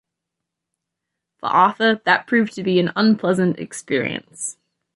For 1.37 1.49
Arthur, 1.49 2.01
that 2.05 2.25
proved 2.25 2.53
to 2.55 2.63
be 2.63 2.79
an 2.79 2.91
unpleasant 2.95 3.59
experience. 3.59 4.57